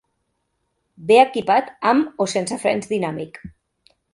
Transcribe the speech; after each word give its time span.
Ve 1.11 1.19
equipat 1.25 1.69
amb 1.91 2.25
o 2.25 2.29
sense 2.35 2.61
frens 2.65 2.91
dinàmic. 2.95 3.43